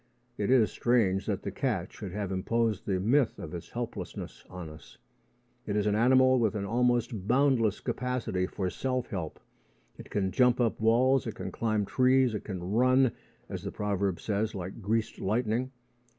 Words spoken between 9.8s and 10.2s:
It